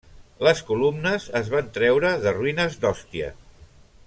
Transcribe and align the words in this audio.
Les 0.47 0.61
columnes 0.69 1.27
es 1.41 1.53
van 1.57 1.69
treure 1.77 2.15
de 2.25 2.35
ruïnes 2.39 2.83
d'Òstia. 2.87 3.31